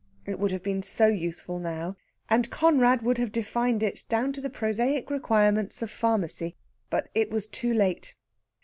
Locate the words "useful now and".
1.09-2.49